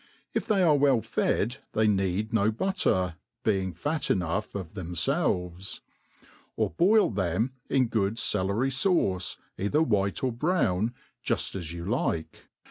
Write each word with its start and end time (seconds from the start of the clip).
If 0.33 0.47
they 0.47 0.63
are 0.63 0.75
well 0.75 1.01
fed 1.03 1.57
they 1.73 1.87
need 1.87 2.33
no 2.33 2.49
butter, 2.49 3.17
being 3.43 3.71
fat 3.71 4.09
enough 4.09 4.55
of 4.55 4.73
themfelves. 4.73 5.81
Or 6.55 6.71
boil 6.71 7.11
them 7.11 7.51
in 7.69 7.85
good 7.85 8.15
cclery 8.15 8.71
faucc, 8.71 9.37
either 9.59 9.83
white 9.83 10.23
or 10.23 10.31
brown, 10.31 10.95
juft 11.23 11.55
as 11.55 11.71
you 11.71 11.85
like. 11.85 12.47